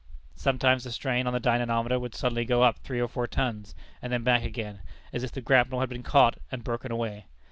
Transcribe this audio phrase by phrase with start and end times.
[0.35, 4.11] Sometimes the strain on the dynamometer would suddenly go up three or four tons, and
[4.11, 4.79] then back again,
[5.13, 7.27] as if the grapnel had been caught and broken away.